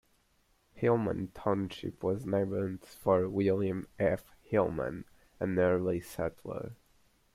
Hillman 0.73 1.27
Township 1.27 2.01
was 2.03 2.25
named 2.25 2.83
for 2.83 3.29
William 3.29 3.87
F. 3.99 4.33
Hillman, 4.41 5.05
an 5.39 5.59
early 5.59 5.99
settler. 5.99 6.71